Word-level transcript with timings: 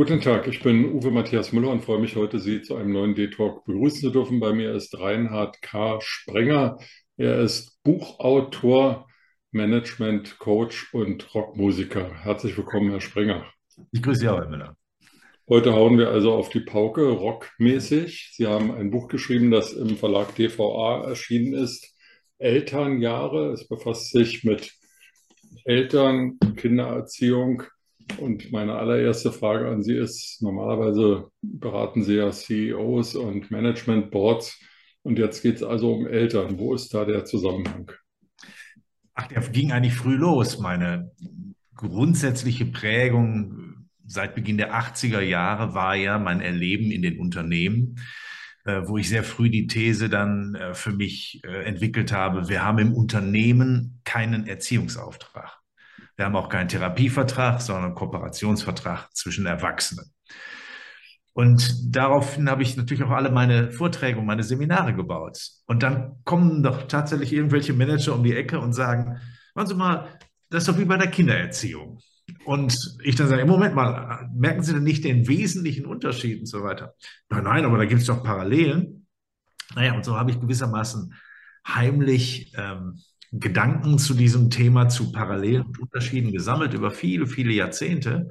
Guten 0.00 0.22
Tag, 0.22 0.48
ich 0.48 0.62
bin 0.62 0.94
Uwe 0.94 1.10
Matthias 1.10 1.52
Müller 1.52 1.68
und 1.68 1.84
freue 1.84 2.00
mich 2.00 2.16
heute, 2.16 2.38
Sie 2.38 2.62
zu 2.62 2.74
einem 2.74 2.90
neuen 2.90 3.14
D-Talk 3.14 3.66
begrüßen 3.66 4.00
zu 4.00 4.08
dürfen. 4.08 4.40
Bei 4.40 4.54
mir 4.54 4.72
ist 4.72 4.98
Reinhard 4.98 5.60
K. 5.60 5.98
Sprenger. 6.00 6.78
Er 7.18 7.40
ist 7.40 7.82
Buchautor, 7.82 9.06
Management 9.52 10.38
Coach 10.38 10.94
und 10.94 11.34
Rockmusiker. 11.34 12.14
Herzlich 12.14 12.56
willkommen, 12.56 12.88
Herr 12.92 13.02
Sprenger. 13.02 13.44
Ich 13.92 14.02
grüße 14.02 14.20
Sie 14.20 14.28
auch, 14.30 14.38
Herr 14.38 14.48
Müller. 14.48 14.74
Heute 15.50 15.74
hauen 15.74 15.98
wir 15.98 16.08
also 16.08 16.32
auf 16.32 16.48
die 16.48 16.60
Pauke, 16.60 17.06
rockmäßig. 17.06 18.30
Sie 18.32 18.46
haben 18.46 18.70
ein 18.70 18.90
Buch 18.90 19.06
geschrieben, 19.08 19.50
das 19.50 19.74
im 19.74 19.98
Verlag 19.98 20.34
DVA 20.34 21.04
erschienen 21.08 21.52
ist. 21.52 21.94
Elternjahre. 22.38 23.52
Es 23.52 23.68
befasst 23.68 24.12
sich 24.12 24.44
mit 24.44 24.72
Eltern, 25.66 26.38
Kindererziehung. 26.56 27.64
Und 28.18 28.50
meine 28.52 28.74
allererste 28.74 29.32
Frage 29.32 29.68
an 29.68 29.82
Sie 29.82 29.96
ist, 29.96 30.42
normalerweise 30.42 31.30
beraten 31.42 32.02
Sie 32.02 32.16
ja 32.16 32.30
CEOs 32.30 33.14
und 33.14 33.50
Management 33.50 34.10
Boards. 34.10 34.60
Und 35.02 35.18
jetzt 35.18 35.42
geht 35.42 35.56
es 35.56 35.62
also 35.62 35.94
um 35.94 36.06
Eltern. 36.06 36.58
Wo 36.58 36.74
ist 36.74 36.92
da 36.92 37.04
der 37.04 37.24
Zusammenhang? 37.24 37.90
Ach, 39.14 39.26
der 39.28 39.40
ging 39.42 39.72
eigentlich 39.72 39.94
früh 39.94 40.16
los. 40.16 40.58
Meine 40.58 41.10
grundsätzliche 41.74 42.66
Prägung 42.66 43.86
seit 44.06 44.34
Beginn 44.34 44.58
der 44.58 44.74
80er 44.74 45.20
Jahre 45.20 45.74
war 45.74 45.94
ja 45.94 46.18
mein 46.18 46.40
Erleben 46.40 46.90
in 46.90 47.02
den 47.02 47.18
Unternehmen, 47.18 48.00
äh, 48.64 48.82
wo 48.84 48.98
ich 48.98 49.08
sehr 49.08 49.24
früh 49.24 49.50
die 49.50 49.66
These 49.66 50.08
dann 50.08 50.54
äh, 50.56 50.74
für 50.74 50.92
mich 50.92 51.40
äh, 51.44 51.64
entwickelt 51.64 52.12
habe, 52.12 52.48
wir 52.48 52.64
haben 52.64 52.78
im 52.78 52.92
Unternehmen 52.92 54.00
keinen 54.04 54.46
Erziehungsauftrag. 54.46 55.59
Wir 56.20 56.26
haben 56.26 56.36
auch 56.36 56.50
keinen 56.50 56.68
Therapievertrag, 56.68 57.62
sondern 57.62 57.84
einen 57.86 57.94
Kooperationsvertrag 57.94 59.08
zwischen 59.14 59.46
Erwachsenen. 59.46 60.04
Und 61.32 61.96
daraufhin 61.96 62.50
habe 62.50 62.62
ich 62.62 62.76
natürlich 62.76 63.02
auch 63.04 63.10
alle 63.12 63.30
meine 63.30 63.72
Vorträge 63.72 64.18
und 64.18 64.26
meine 64.26 64.42
Seminare 64.42 64.94
gebaut. 64.94 65.40
Und 65.64 65.82
dann 65.82 66.22
kommen 66.24 66.62
doch 66.62 66.88
tatsächlich 66.88 67.32
irgendwelche 67.32 67.72
Manager 67.72 68.14
um 68.14 68.22
die 68.22 68.36
Ecke 68.36 68.60
und 68.60 68.74
sagen, 68.74 69.18
machen 69.54 69.68
Sie 69.68 69.74
mal, 69.74 70.08
das 70.50 70.64
ist 70.64 70.68
doch 70.68 70.78
wie 70.78 70.84
bei 70.84 70.98
der 70.98 71.10
Kindererziehung. 71.10 72.00
Und 72.44 72.98
ich 73.02 73.16
dann 73.16 73.28
sage, 73.28 73.46
Moment 73.46 73.74
mal, 73.74 74.28
merken 74.34 74.62
Sie 74.62 74.74
denn 74.74 74.82
nicht 74.82 75.04
den 75.04 75.26
wesentlichen 75.26 75.86
Unterschied 75.86 76.40
und 76.40 76.46
so 76.46 76.62
weiter? 76.62 76.92
Nein, 77.30 77.44
nein, 77.44 77.64
aber 77.64 77.78
da 77.78 77.86
gibt 77.86 78.02
es 78.02 78.06
doch 78.08 78.22
Parallelen. 78.22 79.06
Naja, 79.74 79.94
und 79.94 80.04
so 80.04 80.18
habe 80.18 80.32
ich 80.32 80.38
gewissermaßen 80.38 81.14
heimlich 81.66 82.52
ähm, 82.58 83.00
Gedanken 83.32 83.98
zu 83.98 84.14
diesem 84.14 84.50
Thema, 84.50 84.88
zu 84.88 85.12
Parallelen 85.12 85.62
und 85.62 85.78
Unterschieden 85.78 86.32
gesammelt 86.32 86.74
über 86.74 86.90
viele, 86.90 87.26
viele 87.26 87.52
Jahrzehnte. 87.52 88.30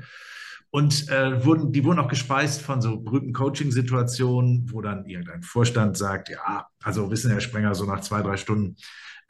Und 0.72 1.10
äh, 1.10 1.44
wurden, 1.46 1.72
die 1.72 1.84
wurden 1.84 2.00
auch 2.00 2.10
gespeist 2.10 2.62
von 2.62 2.82
so 2.82 3.00
berühmten 3.00 3.34
Coaching-Situationen, 3.34 4.72
wo 4.72 4.82
dann 4.82 5.06
irgendein 5.06 5.42
Vorstand 5.42 5.98
sagt, 5.98 6.30
ja, 6.30 6.68
also 6.84 7.10
wissen 7.10 7.32
Herr 7.32 7.40
Sprenger, 7.40 7.74
so 7.74 7.86
nach 7.86 8.02
zwei, 8.02 8.22
drei 8.22 8.38
Stunden, 8.38 8.76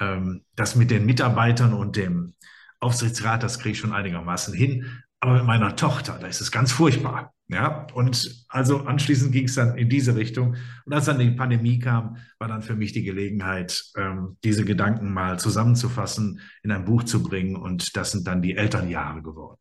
ähm, 0.01 0.43
das 0.55 0.75
mit 0.75 0.91
den 0.91 1.05
Mitarbeitern 1.05 1.73
und 1.73 1.95
dem 1.95 2.33
Aufsichtsrat, 2.81 3.43
das 3.43 3.59
kriege 3.59 3.73
ich 3.73 3.79
schon 3.79 3.93
einigermaßen 3.93 4.53
hin. 4.53 4.85
Aber 5.21 5.33
mit 5.33 5.45
meiner 5.45 5.75
Tochter, 5.75 6.17
da 6.19 6.27
ist 6.27 6.41
es 6.41 6.51
ganz 6.51 6.71
furchtbar. 6.71 7.33
Ja, 7.51 7.87
und 7.95 8.45
also 8.47 8.77
anschließend 8.81 9.31
ging 9.31 9.45
es 9.45 9.55
dann 9.55 9.75
in 9.75 9.89
diese 9.89 10.15
Richtung. 10.15 10.55
Und 10.85 10.93
als 10.93 11.05
dann 11.05 11.17
die 11.17 11.31
Pandemie 11.31 11.79
kam, 11.79 12.17
war 12.37 12.47
dann 12.47 12.61
für 12.61 12.75
mich 12.75 12.93
die 12.93 13.03
Gelegenheit, 13.03 13.85
ähm, 13.97 14.37
diese 14.43 14.65
Gedanken 14.65 15.11
mal 15.11 15.39
zusammenzufassen, 15.39 16.41
in 16.61 16.71
ein 16.71 16.85
Buch 16.85 17.03
zu 17.03 17.23
bringen. 17.23 17.55
Und 17.55 17.97
das 17.97 18.11
sind 18.11 18.27
dann 18.27 18.43
die 18.43 18.55
Elternjahre 18.55 19.23
geworden. 19.23 19.59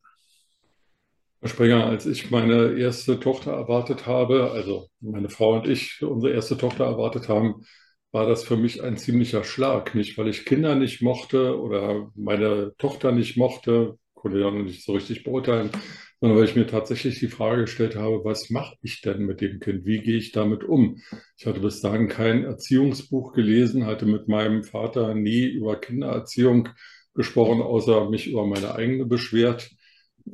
Herr 1.40 1.48
Sprenger, 1.48 1.86
als 1.86 2.04
ich 2.04 2.30
meine 2.30 2.72
erste 2.72 3.18
Tochter 3.18 3.52
erwartet 3.52 4.06
habe, 4.06 4.50
also 4.52 4.88
meine 5.00 5.30
Frau 5.30 5.54
und 5.54 5.66
ich 5.66 6.02
unsere 6.02 6.34
erste 6.34 6.58
Tochter 6.58 6.84
erwartet 6.84 7.28
haben, 7.28 7.64
war 8.12 8.26
das 8.26 8.44
für 8.44 8.56
mich 8.56 8.82
ein 8.82 8.98
ziemlicher 8.98 9.44
Schlag. 9.44 9.94
Nicht, 9.94 10.18
weil 10.18 10.28
ich 10.28 10.44
Kinder 10.44 10.74
nicht 10.74 11.00
mochte 11.00 11.58
oder 11.58 12.10
meine 12.14 12.74
Tochter 12.76 13.12
nicht 13.12 13.36
mochte, 13.38 13.98
konnte 14.18 14.38
noch 14.38 14.52
nicht 14.52 14.84
so 14.84 14.92
richtig 14.92 15.24
beurteilen, 15.24 15.70
sondern 16.20 16.38
weil 16.38 16.46
ich 16.46 16.56
mir 16.56 16.66
tatsächlich 16.66 17.20
die 17.20 17.28
Frage 17.28 17.62
gestellt 17.62 17.96
habe, 17.96 18.24
was 18.24 18.50
mache 18.50 18.76
ich 18.82 19.00
denn 19.00 19.24
mit 19.24 19.40
dem 19.40 19.60
Kind? 19.60 19.86
Wie 19.86 20.00
gehe 20.00 20.16
ich 20.16 20.32
damit 20.32 20.64
um? 20.64 21.00
Ich 21.36 21.46
hatte 21.46 21.60
bis 21.60 21.80
dahin 21.80 22.08
kein 22.08 22.44
Erziehungsbuch 22.44 23.32
gelesen, 23.32 23.86
hatte 23.86 24.06
mit 24.06 24.28
meinem 24.28 24.64
Vater 24.64 25.14
nie 25.14 25.44
über 25.44 25.80
Kindererziehung 25.80 26.68
gesprochen, 27.14 27.62
außer 27.62 28.10
mich 28.10 28.26
über 28.28 28.46
meine 28.46 28.74
eigene 28.74 29.06
beschwert. 29.06 29.70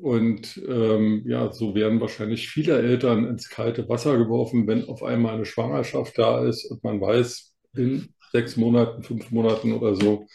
Und 0.01 0.61
ähm, 0.69 1.23
ja, 1.27 1.53
so 1.53 1.75
werden 1.75 2.01
wahrscheinlich 2.01 2.49
viele 2.49 2.81
Eltern 2.81 3.27
ins 3.29 3.49
kalte 3.49 3.89
Wasser 3.89 4.19
geworfen, 4.19 4.67
wenn 4.67 4.89
auf 4.89 5.03
einmal 5.03 5.35
eine 5.35 5.45
Schwangerschaft 5.45 6.19
da 6.19 6.45
ist 6.45 6.65
und 6.71 6.83
man 6.83 7.01
weiß, 7.01 7.53
in 7.77 8.09
sechs 8.33 8.57
Monaten, 8.57 9.03
fünf 9.03 9.31
Monaten 9.31 9.73
oder 9.73 9.95
so, 9.95 10.27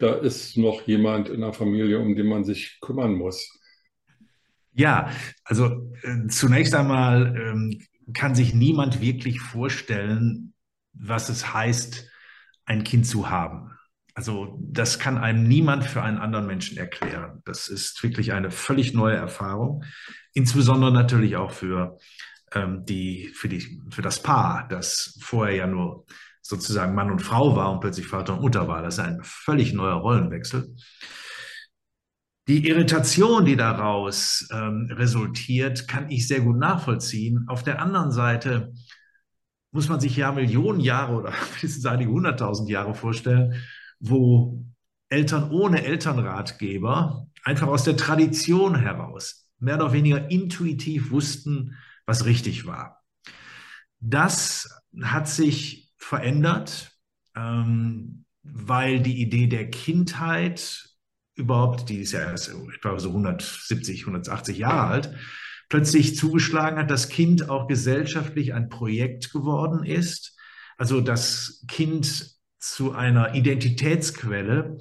da 0.00 0.14
ist 0.14 0.56
noch 0.56 0.86
jemand 0.86 1.28
in 1.28 1.42
der 1.42 1.52
Familie, 1.52 2.00
um 2.00 2.16
den 2.16 2.26
man 2.26 2.44
sich 2.44 2.78
kümmern 2.80 3.12
muss. 3.12 3.60
Ja, 4.72 5.10
also 5.44 5.92
äh, 6.02 6.26
zunächst 6.28 6.74
einmal 6.74 7.36
ähm, 7.36 7.82
kann 8.14 8.34
sich 8.34 8.54
niemand 8.54 9.00
wirklich 9.00 9.40
vorstellen, 9.40 10.54
was 10.92 11.28
es 11.28 11.52
heißt, 11.52 12.08
ein 12.64 12.82
Kind 12.82 13.06
zu 13.06 13.30
haben. 13.30 13.72
Also 14.14 14.58
das 14.60 14.98
kann 14.98 15.18
einem 15.18 15.44
niemand 15.44 15.84
für 15.84 16.02
einen 16.02 16.18
anderen 16.18 16.46
Menschen 16.46 16.78
erklären. 16.78 17.42
Das 17.44 17.68
ist 17.68 18.02
wirklich 18.02 18.32
eine 18.32 18.50
völlig 18.50 18.94
neue 18.94 19.16
Erfahrung, 19.16 19.84
insbesondere 20.34 20.92
natürlich 20.92 21.36
auch 21.36 21.50
für, 21.50 21.98
ähm, 22.52 22.84
die, 22.86 23.28
für, 23.34 23.48
die, 23.48 23.82
für 23.90 24.02
das 24.02 24.22
Paar, 24.22 24.66
das 24.68 25.18
vorher 25.20 25.56
ja 25.56 25.66
nur 25.66 26.06
sozusagen 26.50 26.94
Mann 26.94 27.10
und 27.10 27.22
Frau 27.22 27.56
war 27.56 27.72
und 27.72 27.80
plötzlich 27.80 28.06
Vater 28.06 28.34
und 28.34 28.42
Mutter 28.42 28.68
war. 28.68 28.82
Das 28.82 28.94
ist 28.94 29.00
ein 29.00 29.20
völlig 29.22 29.72
neuer 29.72 29.94
Rollenwechsel. 29.94 30.74
Die 32.48 32.68
Irritation, 32.68 33.44
die 33.44 33.56
daraus 33.56 34.48
ähm, 34.52 34.90
resultiert, 34.90 35.86
kann 35.86 36.10
ich 36.10 36.26
sehr 36.26 36.40
gut 36.40 36.58
nachvollziehen. 36.58 37.46
Auf 37.48 37.62
der 37.62 37.80
anderen 37.80 38.10
Seite 38.10 38.72
muss 39.70 39.88
man 39.88 40.00
sich 40.00 40.16
ja 40.16 40.32
Millionen 40.32 40.80
Jahre 40.80 41.14
oder 41.14 41.32
mindestens 41.54 41.86
einige 41.86 42.10
hunderttausend 42.10 42.68
Jahre 42.68 42.94
vorstellen, 42.94 43.54
wo 44.00 44.64
Eltern 45.08 45.50
ohne 45.50 45.84
Elternratgeber 45.84 47.28
einfach 47.44 47.68
aus 47.68 47.84
der 47.84 47.96
Tradition 47.96 48.74
heraus 48.74 49.48
mehr 49.60 49.76
oder 49.76 49.92
weniger 49.92 50.30
intuitiv 50.30 51.10
wussten, 51.10 51.76
was 52.06 52.24
richtig 52.24 52.66
war. 52.66 53.02
Das 54.00 54.82
hat 55.02 55.28
sich 55.28 55.89
verändert, 56.00 56.98
ähm, 57.36 58.24
weil 58.42 59.00
die 59.00 59.20
Idee 59.20 59.46
der 59.46 59.70
Kindheit 59.70 60.88
überhaupt, 61.34 61.88
die 61.88 62.00
ist 62.00 62.12
ja 62.12 62.20
erst 62.20 62.48
etwa 62.48 62.98
so 62.98 63.10
170, 63.10 64.02
180 64.02 64.58
Jahre 64.58 64.86
alt, 64.88 65.14
plötzlich 65.68 66.16
zugeschlagen 66.16 66.78
hat, 66.78 66.90
das 66.90 67.08
Kind 67.08 67.48
auch 67.48 67.68
gesellschaftlich 67.68 68.54
ein 68.54 68.68
Projekt 68.68 69.32
geworden 69.32 69.84
ist. 69.84 70.36
Also 70.76 71.00
das 71.00 71.64
Kind 71.68 72.34
zu 72.58 72.92
einer 72.92 73.34
Identitätsquelle 73.34 74.78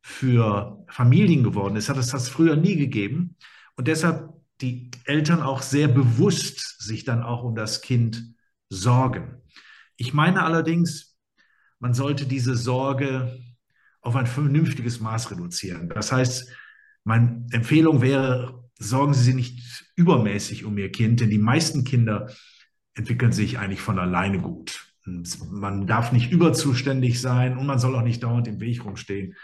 für 0.00 0.84
Familien 0.88 1.42
geworden 1.42 1.76
ist, 1.76 1.88
hat 1.88 1.98
es 1.98 2.08
das 2.08 2.28
früher 2.28 2.56
nie 2.56 2.76
gegeben. 2.76 3.36
Und 3.76 3.88
deshalb 3.88 4.32
die 4.60 4.90
Eltern 5.04 5.42
auch 5.42 5.62
sehr 5.62 5.88
bewusst 5.88 6.80
sich 6.80 7.04
dann 7.04 7.22
auch 7.22 7.42
um 7.42 7.54
das 7.54 7.80
Kind 7.80 8.34
sorgen. 8.70 9.42
Ich 10.00 10.14
meine 10.14 10.44
allerdings, 10.44 11.18
man 11.80 11.92
sollte 11.92 12.24
diese 12.24 12.54
Sorge 12.54 13.36
auf 14.00 14.14
ein 14.14 14.28
vernünftiges 14.28 15.00
Maß 15.00 15.32
reduzieren. 15.32 15.88
Das 15.88 16.12
heißt, 16.12 16.50
meine 17.04 17.44
Empfehlung 17.50 18.00
wäre, 18.00 18.70
sorgen 18.78 19.12
Sie 19.12 19.24
sich 19.24 19.34
nicht 19.34 19.84
übermäßig 19.96 20.64
um 20.64 20.78
Ihr 20.78 20.92
Kind, 20.92 21.20
denn 21.20 21.30
die 21.30 21.38
meisten 21.38 21.82
Kinder 21.82 22.32
entwickeln 22.94 23.32
sich 23.32 23.58
eigentlich 23.58 23.80
von 23.80 23.98
alleine 23.98 24.40
gut. 24.40 24.86
Und 25.04 25.50
man 25.50 25.88
darf 25.88 26.12
nicht 26.12 26.30
überzuständig 26.30 27.20
sein 27.20 27.58
und 27.58 27.66
man 27.66 27.80
soll 27.80 27.96
auch 27.96 28.02
nicht 28.02 28.22
dauernd 28.22 28.46
im 28.46 28.60
Weg 28.60 28.84
rumstehen. 28.84 29.34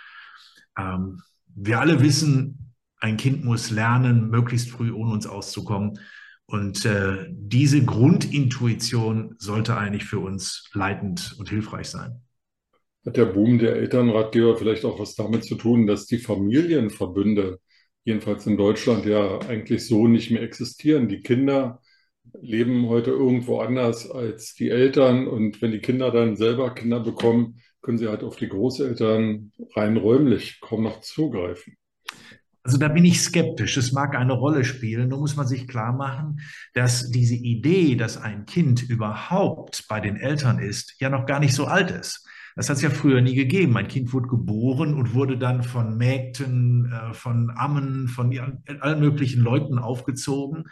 Ähm, 0.78 1.20
wir 1.48 1.80
alle 1.80 2.00
wissen, 2.00 2.74
ein 3.00 3.16
Kind 3.16 3.44
muss 3.44 3.70
lernen, 3.70 4.30
möglichst 4.30 4.70
früh 4.70 4.92
ohne 4.92 5.12
uns 5.12 5.26
auszukommen. 5.26 5.98
Und 6.46 6.84
äh, 6.84 7.26
diese 7.30 7.84
Grundintuition 7.84 9.34
sollte 9.38 9.76
eigentlich 9.76 10.04
für 10.04 10.18
uns 10.18 10.68
leitend 10.74 11.34
und 11.38 11.48
hilfreich 11.48 11.88
sein. 11.88 12.20
Hat 13.06 13.16
der 13.16 13.26
Boom 13.26 13.58
der 13.58 13.76
Elternratgeber 13.76 14.56
vielleicht 14.56 14.84
auch 14.84 14.98
was 14.98 15.14
damit 15.14 15.44
zu 15.44 15.56
tun, 15.56 15.86
dass 15.86 16.06
die 16.06 16.18
Familienverbünde, 16.18 17.60
jedenfalls 18.04 18.46
in 18.46 18.56
Deutschland, 18.56 19.06
ja 19.06 19.38
eigentlich 19.40 19.86
so 19.86 20.06
nicht 20.06 20.30
mehr 20.30 20.42
existieren? 20.42 21.08
Die 21.08 21.22
Kinder 21.22 21.80
leben 22.40 22.88
heute 22.88 23.10
irgendwo 23.10 23.60
anders 23.60 24.10
als 24.10 24.54
die 24.54 24.70
Eltern 24.70 25.28
und 25.28 25.60
wenn 25.62 25.72
die 25.72 25.80
Kinder 25.80 26.10
dann 26.10 26.36
selber 26.36 26.74
Kinder 26.74 27.00
bekommen, 27.00 27.60
können 27.82 27.98
sie 27.98 28.08
halt 28.08 28.22
auf 28.22 28.36
die 28.36 28.48
Großeltern 28.48 29.52
rein 29.74 29.96
räumlich 29.96 30.60
kaum 30.60 30.84
noch 30.84 31.00
zugreifen. 31.00 31.76
Also 32.66 32.78
da 32.78 32.88
bin 32.88 33.04
ich 33.04 33.20
skeptisch. 33.20 33.76
Es 33.76 33.92
mag 33.92 34.16
eine 34.16 34.32
Rolle 34.32 34.64
spielen. 34.64 35.10
Nur 35.10 35.18
muss 35.18 35.36
man 35.36 35.46
sich 35.46 35.68
klar 35.68 35.92
machen, 35.92 36.40
dass 36.72 37.10
diese 37.10 37.34
Idee, 37.34 37.94
dass 37.94 38.16
ein 38.16 38.46
Kind 38.46 38.82
überhaupt 38.82 39.86
bei 39.86 40.00
den 40.00 40.16
Eltern 40.16 40.58
ist, 40.58 40.98
ja 40.98 41.10
noch 41.10 41.26
gar 41.26 41.40
nicht 41.40 41.54
so 41.54 41.66
alt 41.66 41.90
ist. 41.90 42.26
Das 42.56 42.70
hat 42.70 42.76
es 42.76 42.82
ja 42.82 42.88
früher 42.88 43.20
nie 43.20 43.34
gegeben. 43.34 43.76
Ein 43.76 43.88
Kind 43.88 44.14
wurde 44.14 44.28
geboren 44.28 44.94
und 44.94 45.12
wurde 45.12 45.36
dann 45.36 45.62
von 45.62 45.98
Mägden, 45.98 46.90
äh, 46.90 47.12
von 47.12 47.50
Ammen, 47.54 48.08
von 48.08 48.32
allen 48.80 49.00
möglichen 49.00 49.42
Leuten 49.42 49.78
aufgezogen. 49.78 50.64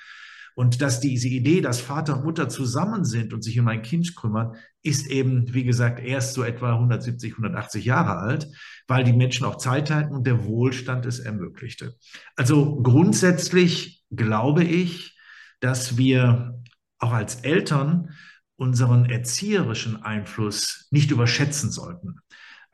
Und 0.55 0.83
dass 0.83 1.01
diese 1.01 1.29
Idee, 1.29 1.61
dass 1.61 1.81
Vater 1.81 2.17
und 2.17 2.25
Mutter 2.25 2.49
zusammen 2.49 3.05
sind 3.05 3.33
und 3.33 3.43
sich 3.43 3.59
um 3.59 3.69
ein 3.69 3.83
Kind 3.83 4.15
kümmern, 4.17 4.57
ist 4.83 5.07
eben, 5.07 5.53
wie 5.55 5.65
gesagt, 5.65 6.01
erst 6.01 6.35
so 6.35 6.43
etwa 6.43 6.75
170, 6.75 7.33
180 7.33 7.85
Jahre 7.85 8.19
alt, 8.19 8.49
weil 8.87 9.05
die 9.05 9.13
Menschen 9.13 9.47
auch 9.47 9.57
Zeit 9.57 9.91
hatten 9.91 10.15
und 10.15 10.27
der 10.27 10.45
Wohlstand 10.45 11.07
es 11.07 11.21
ermöglichte. 11.21 11.97
Also 12.37 12.83
grundsätzlich 12.83 14.05
glaube 14.11 14.65
ich, 14.65 15.19
dass 15.61 15.97
wir 15.97 16.61
auch 16.99 17.13
als 17.13 17.37
Eltern 17.37 18.11
unseren 18.57 19.07
erzieherischen 19.07 20.03
Einfluss 20.03 20.87
nicht 20.91 21.11
überschätzen 21.11 21.71
sollten. 21.71 22.21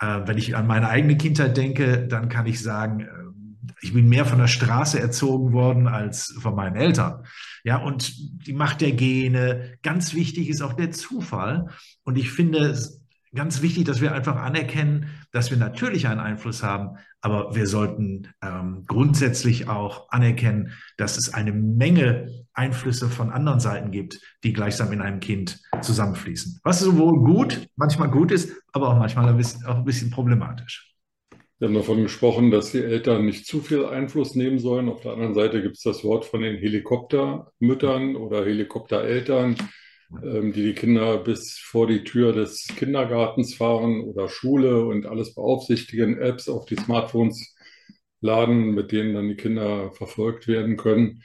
Äh, 0.01 0.21
wenn 0.27 0.39
ich 0.39 0.57
an 0.57 0.67
meine 0.67 0.89
eigene 0.89 1.17
Kindheit 1.17 1.57
denke, 1.57 2.07
dann 2.07 2.29
kann 2.29 2.47
ich 2.47 2.63
sagen, 2.63 3.01
äh, 3.01 3.07
ich 3.81 3.93
bin 3.93 4.09
mehr 4.09 4.25
von 4.25 4.39
der 4.39 4.49
Straße 4.49 4.99
erzogen 4.99 5.53
worden 5.53 5.87
als 5.87 6.35
von 6.41 6.55
meinen 6.55 6.77
Eltern. 6.77 7.25
Ja, 7.64 7.78
und 7.78 8.46
die 8.46 8.52
Macht 8.52 8.81
der 8.81 8.93
Gene, 8.93 9.78
ganz 9.82 10.14
wichtig 10.14 10.49
ist 10.49 10.62
auch 10.62 10.72
der 10.72 10.90
Zufall. 10.90 11.69
Und 12.05 12.16
ich 12.16 12.31
finde 12.31 12.58
es 12.58 13.02
ganz 13.34 13.62
wichtig, 13.62 13.84
dass 13.84 14.00
wir 14.00 14.14
einfach 14.14 14.37
anerkennen, 14.37 15.10
dass 15.32 15.50
wir 15.50 15.58
natürlich 15.58 16.06
einen 16.06 16.20
Einfluss 16.20 16.62
haben, 16.62 16.99
aber 17.20 17.55
wir 17.55 17.66
sollten 17.66 18.28
ähm, 18.43 18.84
grundsätzlich 18.87 19.69
auch 19.69 20.08
anerkennen, 20.10 20.72
dass 20.96 21.19
es 21.19 21.34
eine 21.34 21.52
Menge 21.52 22.46
Einflüsse 22.52 23.08
von 23.08 23.31
anderen 23.31 23.60
Seiten 23.60 23.90
gibt, 23.90 24.20
die 24.44 24.52
gleichsam 24.52 24.93
in 24.93 25.02
einem 25.02 25.20
Kind 25.20 25.60
zusammenfließen. 25.81 26.60
Was 26.64 26.81
sowohl 26.81 27.19
gut, 27.19 27.69
manchmal 27.76 28.10
gut 28.10 28.32
ist, 28.32 28.52
aber 28.72 28.88
auch 28.88 28.99
manchmal 28.99 29.28
ein 29.28 29.37
bisschen, 29.37 29.64
auch 29.66 29.76
ein 29.76 29.84
bisschen 29.84 30.10
problematisch. 30.10 30.96
Wir 31.58 31.66
haben 31.66 31.75
davon 31.75 32.05
gesprochen, 32.05 32.52
dass 32.52 32.70
die 32.70 32.84
Eltern 32.84 33.26
nicht 33.26 33.44
zu 33.44 33.60
viel 33.60 33.84
Einfluss 33.84 34.37
nehmen 34.37 34.60
sollen. 34.60 34.88
Auf 34.88 35.00
der 35.00 35.12
anderen 35.12 35.34
Seite 35.34 35.60
gibt 35.60 35.76
es 35.76 35.82
das 35.82 36.05
Wort 36.05 36.25
von 36.25 36.40
den 36.40 36.56
Helikoptermüttern 36.56 38.14
oder 38.14 38.44
Helikoptereltern, 38.44 39.56
ähm, 40.22 40.52
die 40.52 40.62
die 40.62 40.75
Kinder 40.75 41.19
bis 41.19 41.58
vor 41.58 41.88
die 41.88 42.05
Tür 42.05 42.32
des 42.32 42.69
Kindergartens 42.76 43.55
fahren 43.55 44.02
oder 44.02 44.28
Schule 44.28 44.84
und 44.87 45.06
alles 45.06 45.34
beaufsichtigen, 45.34 46.16
Apps 46.19 46.49
auf 46.49 46.64
die 46.64 46.76
Smartphones 46.76 47.56
laden, 48.20 48.75
mit 48.75 48.93
denen 48.93 49.14
dann 49.14 49.28
die 49.28 49.37
Kinder 49.37 49.90
verfolgt 49.90 50.46
werden 50.46 50.76
können. 50.76 51.25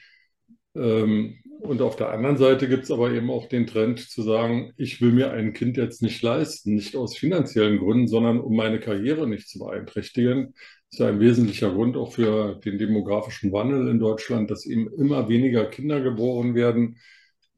Ähm, 0.75 1.42
und 1.63 1.81
auf 1.81 1.95
der 1.95 2.09
anderen 2.11 2.37
Seite 2.37 2.67
gibt 2.67 2.83
es 2.83 2.91
aber 2.91 3.11
eben 3.11 3.31
auch 3.31 3.47
den 3.47 3.65
Trend 3.65 3.99
zu 3.99 4.21
sagen, 4.21 4.73
ich 4.75 5.01
will 5.01 5.13
mir 5.13 5.31
ein 5.31 5.53
Kind 5.53 5.77
jetzt 5.77 6.01
nicht 6.01 6.21
leisten, 6.21 6.75
nicht 6.75 6.95
aus 6.95 7.15
finanziellen 7.15 7.79
Gründen, 7.79 8.07
sondern 8.07 8.39
um 8.41 8.55
meine 8.55 8.79
Karriere 8.79 9.27
nicht 9.27 9.47
zu 9.47 9.59
beeinträchtigen. 9.59 10.53
Das 10.53 10.91
ist 10.91 10.99
ja 10.99 11.07
ein 11.07 11.21
wesentlicher 11.21 11.71
Grund 11.71 11.95
auch 11.95 12.11
für 12.13 12.59
den 12.63 12.77
demografischen 12.77 13.53
Wandel 13.53 13.87
in 13.87 13.99
Deutschland, 13.99 14.51
dass 14.51 14.65
eben 14.65 14.91
immer 14.93 15.29
weniger 15.29 15.65
Kinder 15.65 16.01
geboren 16.01 16.53
werden, 16.53 16.97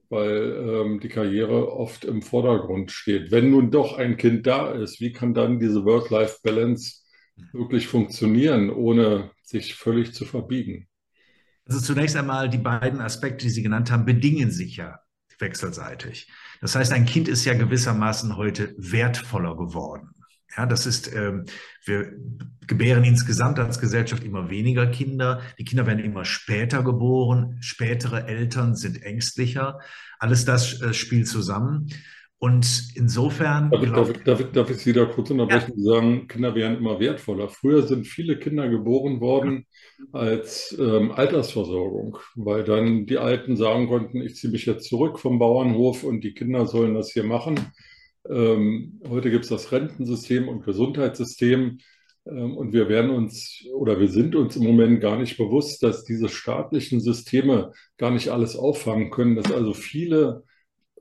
weil 0.10 0.56
ähm, 0.56 1.00
die 1.00 1.10
Karriere 1.10 1.72
oft 1.72 2.06
im 2.06 2.22
Vordergrund 2.22 2.92
steht. 2.92 3.32
Wenn 3.32 3.50
nun 3.50 3.72
doch 3.72 3.98
ein 3.98 4.18
Kind 4.18 4.46
da 4.46 4.72
ist, 4.72 5.02
wie 5.02 5.14
kann 5.14 5.34
dann 5.34 5.60
diese 5.60 5.84
Work-Life-Balance 5.84 7.02
wirklich 7.54 7.88
funktionieren, 7.88 8.70
ohne 8.70 9.32
sich 9.42 9.74
völlig 9.74 10.14
zu 10.14 10.26
verbiegen? 10.26 10.88
Also 11.66 11.82
zunächst 11.82 12.16
einmal 12.16 12.50
die 12.50 12.60
beiden 12.60 13.02
Aspekte, 13.02 13.46
die 13.46 13.52
Sie 13.52 13.64
genannt 13.64 13.92
haben, 13.92 14.06
bedingen 14.06 14.52
sich 14.52 14.78
ja 14.78 15.00
wechselseitig. 15.40 16.32
Das 16.62 16.76
heißt, 16.76 16.94
ein 16.94 17.06
Kind 17.06 17.28
ist 17.28 17.46
ja 17.46 17.54
gewissermaßen 17.54 18.38
heute 18.38 18.74
wertvoller 18.78 19.58
geworden. 19.58 20.12
Ja, 20.58 20.66
das 20.66 20.86
ist, 20.86 21.14
ähm, 21.14 21.46
wir 21.84 22.14
gebären 22.66 23.04
insgesamt 23.04 23.60
als 23.60 23.80
Gesellschaft 23.80 24.24
immer 24.24 24.50
weniger 24.50 24.88
Kinder. 24.88 25.42
Die 25.60 25.66
Kinder 25.66 25.86
werden 25.86 26.04
immer 26.04 26.24
später 26.24 26.82
geboren. 26.84 27.58
Spätere 27.60 28.28
Eltern 28.28 28.76
sind 28.76 29.04
ängstlicher. 29.04 29.80
Alles 30.18 30.46
das 30.46 30.82
äh, 30.82 30.94
spielt 30.94 31.28
zusammen. 31.28 31.88
Und 32.38 32.90
insofern. 32.96 33.72
Darf, 33.72 33.82
glaub, 33.82 34.08
darf, 34.08 34.24
darf, 34.24 34.52
darf, 34.52 34.70
ich 34.70 34.78
Sie 34.78 34.94
da 34.94 35.06
kurz 35.06 35.32
unterbrechen 35.32 35.72
und 35.72 35.84
sagen, 35.84 36.28
Kinder 36.28 36.54
werden 36.54 36.78
immer 36.78 37.00
wertvoller. 37.00 37.48
Früher 37.48 37.84
sind 37.84 38.06
viele 38.06 38.38
Kinder 38.38 38.68
geboren 38.68 39.22
worden 39.22 39.66
als 40.12 40.76
ähm, 40.78 41.12
Altersversorgung, 41.12 42.18
weil 42.36 42.64
dann 42.64 43.06
die 43.06 43.18
Alten 43.18 43.56
sagen 43.56 43.88
konnten, 43.88 44.22
ich 44.22 44.36
ziehe 44.36 44.52
mich 44.52 44.66
jetzt 44.66 44.90
zurück 44.90 45.20
vom 45.20 45.40
Bauernhof 45.40 46.04
und 46.04 46.24
die 46.24 46.34
Kinder 46.34 46.66
sollen 46.66 46.94
das 46.94 47.12
hier 47.12 47.24
machen. 47.24 47.56
Ähm, 48.30 49.02
heute 49.08 49.32
gibt 49.32 49.46
es 49.46 49.50
das 49.50 49.72
Rentensystem 49.72 50.50
und 50.50 50.66
Gesundheitssystem. 50.66 51.78
Ähm, 52.28 52.58
und 52.58 52.74
wir 52.74 52.90
werden 52.90 53.12
uns 53.12 53.66
oder 53.74 54.00
wir 54.00 54.10
sind 54.10 54.36
uns 54.36 54.56
im 54.56 54.64
Moment 54.64 55.00
gar 55.00 55.18
nicht 55.18 55.38
bewusst, 55.38 55.84
dass 55.84 56.04
diese 56.04 56.30
staatlichen 56.30 57.00
Systeme 57.00 57.72
gar 57.98 58.12
nicht 58.12 58.30
alles 58.30 58.56
auffangen 58.56 59.10
können, 59.10 59.36
dass 59.36 59.52
also 59.52 59.74
viele 59.74 60.44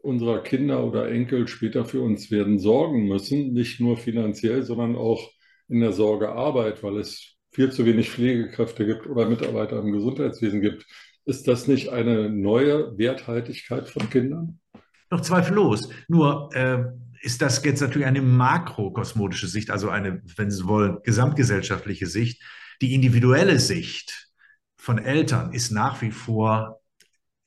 unserer 0.05 0.43
Kinder 0.43 0.85
oder 0.85 1.11
Enkel 1.11 1.49
später 1.49 1.85
für 1.85 2.03
uns 2.03 2.31
werden 2.31 2.59
sorgen 2.59 3.09
müssen, 3.09 3.53
nicht 3.53 3.81
nur 3.81 3.97
finanziell, 3.97 4.63
sondern 4.63 4.97
auch 4.97 5.31
in 5.69 5.81
der 5.81 5.93
Sorgearbeit, 5.93 6.83
weil 6.83 6.99
es 6.99 7.37
viel 7.51 7.71
zu 7.73 7.87
wenig 7.87 8.11
Pflegekräfte 8.11 8.87
gibt 8.87 9.07
oder 9.07 9.29
Mitarbeiter 9.29 9.79
im 9.79 9.93
Gesundheitswesen 9.93 10.61
gibt. 10.61 10.85
Ist 11.25 11.49
das 11.49 11.67
nicht 11.69 11.89
eine 11.89 12.29
neue 12.29 12.99
Werthaltigkeit 12.99 13.89
von 13.89 14.11
Kindern? 14.11 14.61
Doch 15.09 15.23
zweifellos. 15.23 15.89
Nur 16.09 16.51
äh, 16.55 16.85
ist 17.23 17.41
das 17.41 17.65
jetzt 17.65 17.81
natürlich 17.81 18.07
eine 18.07 18.21
makrokosmotische 18.21 19.49
Sicht, 19.49 19.71
also 19.71 19.89
eine, 19.89 20.23
wenn 20.37 20.51
Sie 20.51 20.67
wollen, 20.67 20.99
gesamtgesellschaftliche 21.03 22.07
Sicht. 22.07 22.43
Die 22.83 22.95
individuelle 22.95 23.59
Sicht 23.59 24.29
von 24.77 24.99
Eltern 24.99 25.53
ist 25.53 25.71
nach 25.71 26.03
wie 26.03 26.11
vor 26.11 26.81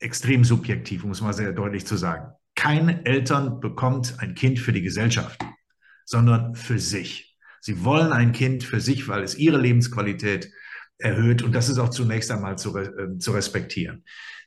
extrem 0.00 0.42
subjektiv, 0.42 1.04
um 1.04 1.12
es 1.12 1.20
mal 1.20 1.32
sehr 1.32 1.52
deutlich 1.52 1.86
zu 1.86 1.96
sagen. 1.96 2.32
Kein 2.58 3.06
Eltern 3.06 3.60
bekommt 3.60 4.16
ein 4.18 4.34
Kind 4.34 4.58
für 4.58 4.72
die 4.72 4.82
Gesellschaft, 4.82 5.40
sondern 6.04 6.56
für 6.56 6.80
sich. 6.80 7.38
Sie 7.60 7.84
wollen 7.84 8.10
ein 8.10 8.32
Kind 8.32 8.64
für 8.64 8.80
sich, 8.80 9.06
weil 9.06 9.22
es 9.22 9.38
ihre 9.38 9.58
Lebensqualität 9.58 10.50
erhöht 10.98 11.44
und 11.44 11.54
das 11.54 11.68
ist 11.68 11.78
auch 11.78 11.90
zunächst 11.90 12.32
einmal 12.32 12.58
zu, 12.58 12.76
äh, 12.76 13.16
zu 13.20 13.30
respektieren. 13.30 14.02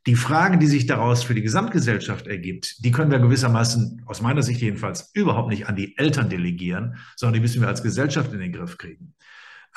Die 0.07 0.15
Frage, 0.15 0.57
die 0.57 0.67
sich 0.67 0.87
daraus 0.87 1.23
für 1.23 1.33
die 1.33 1.41
Gesamtgesellschaft 1.41 2.27
ergibt, 2.27 2.83
die 2.83 2.91
können 2.91 3.11
wir 3.11 3.19
gewissermaßen, 3.19 4.01
aus 4.05 4.21
meiner 4.21 4.43
Sicht 4.43 4.59
jedenfalls, 4.59 5.11
überhaupt 5.13 5.47
nicht 5.47 5.67
an 5.67 5.77
die 5.77 5.97
Eltern 5.97 6.29
delegieren, 6.29 6.97
sondern 7.15 7.35
die 7.35 7.39
müssen 7.39 7.61
wir 7.61 7.69
als 7.69 7.81
Gesellschaft 7.81 8.33
in 8.33 8.41
den 8.41 8.51
Griff 8.51 8.77
kriegen. 8.77 9.13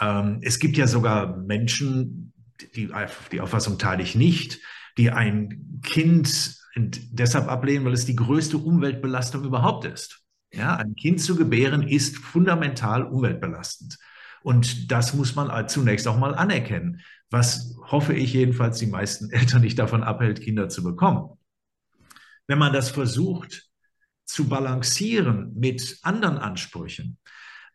Ähm, 0.01 0.41
es 0.43 0.59
gibt 0.59 0.77
ja 0.77 0.89
sogar 0.89 1.37
Menschen, 1.37 2.33
die, 2.75 2.91
die 3.31 3.41
Auffassung 3.41 3.79
teile 3.79 4.03
ich 4.03 4.17
nicht, 4.17 4.59
die 4.99 5.13
ein 5.13 5.81
Kind 5.85 6.64
deshalb 6.77 7.49
ablehnen, 7.49 7.85
weil 7.85 7.93
es 7.93 8.07
die 8.07 8.17
größte 8.17 8.59
Umweltbelastung 8.59 9.45
überhaupt 9.45 9.85
ist. 9.85 10.23
Ja, 10.53 10.77
ein 10.77 10.95
Kind 10.95 11.21
zu 11.21 11.37
gebären 11.37 11.87
ist 11.87 12.17
fundamental 12.17 13.05
umweltbelastend. 13.05 13.99
Und 14.43 14.93
das 14.93 15.15
muss 15.15 15.35
man 15.35 15.69
zunächst 15.69 16.07
auch 16.07 16.19
mal 16.19 16.35
anerkennen, 16.35 17.01
was 17.31 17.77
hoffe 17.91 18.15
ich 18.15 18.33
jedenfalls 18.33 18.79
die 18.79 18.87
meisten 18.87 19.31
Eltern 19.33 19.63
nicht 19.63 19.79
davon 19.79 20.03
abhält, 20.03 20.41
Kinder 20.41 20.69
zu 20.69 20.83
bekommen. 20.83 21.39
Wenn 22.47 22.59
man 22.59 22.73
das 22.73 22.91
versucht 22.91 23.69
zu 24.25 24.49
balancieren 24.49 25.53
mit 25.57 25.99
anderen 26.03 26.39
Ansprüchen, 26.39 27.19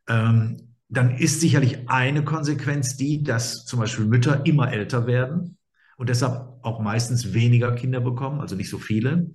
ähm, 0.08 0.76
dann 0.88 1.16
ist 1.16 1.40
sicherlich 1.40 1.90
eine 1.90 2.24
Konsequenz 2.24 2.98
die, 2.98 3.22
dass 3.24 3.66
zum 3.66 3.80
Beispiel 3.80 4.06
Mütter 4.06 4.46
immer 4.46 4.72
älter 4.72 5.06
werden 5.06 5.59
und 6.00 6.08
deshalb 6.08 6.48
auch 6.62 6.80
meistens 6.80 7.34
weniger 7.34 7.74
Kinder 7.76 8.00
bekommen, 8.00 8.40
also 8.40 8.56
nicht 8.56 8.70
so 8.70 8.80
viele. 8.80 9.32